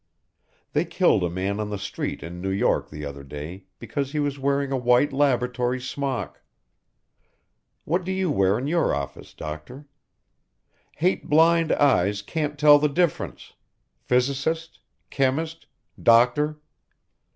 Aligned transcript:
They 0.73 0.83
killed 0.83 1.23
a 1.23 1.29
man 1.29 1.59
on 1.59 1.69
the 1.69 1.77
street 1.77 2.23
in 2.23 2.41
New 2.41 2.49
York 2.49 2.89
the 2.89 3.05
other 3.05 3.23
day 3.23 3.65
because 3.77 4.13
he 4.13 4.19
was 4.19 4.39
wearing 4.39 4.71
a 4.71 4.75
white 4.75 5.13
laboratory 5.13 5.79
smock. 5.79 6.41
What 7.85 8.03
do 8.03 8.11
you 8.11 8.31
wear 8.31 8.57
in 8.57 8.65
your 8.65 8.95
office, 8.95 9.31
doctor? 9.35 9.85
Hate 10.95 11.29
blind 11.29 11.71
eyes 11.73 12.23
can't 12.23 12.57
tell 12.57 12.79
the 12.79 12.89
difference: 12.89 13.53
Physicist, 13.99 14.79
chemist, 15.11 15.67
doctor.... 16.01 16.57